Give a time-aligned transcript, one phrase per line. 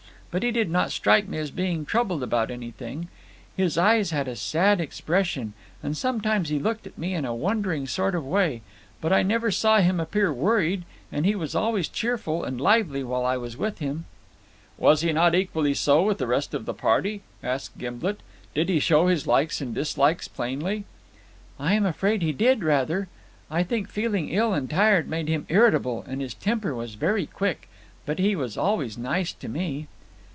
[0.33, 3.09] But he did not strike me as being troubled about anything;
[3.57, 5.51] his eyes had a sad expression,
[5.83, 8.61] and sometimes he looked at me in a wondering sort of way;
[9.01, 13.25] but I never saw him appear worried, and he was always cheerful and lively while
[13.25, 14.05] I was with him."
[14.77, 18.21] "Was he not equally so with the rest of the party?" asked Gimblet.
[18.55, 20.85] "Did he show his likes and dislikes plainly?"
[21.59, 23.09] "I am afraid he did, rather.
[23.49, 27.67] I think feeling ill and tired made him irritable, and his temper was very quick.
[28.05, 29.89] But he was always nice to me."